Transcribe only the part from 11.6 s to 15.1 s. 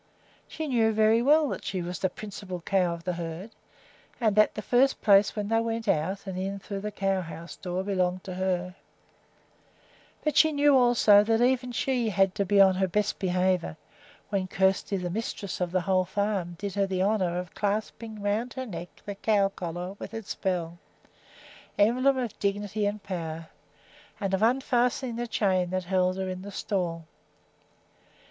she had to be on her best behavior when Kjersti,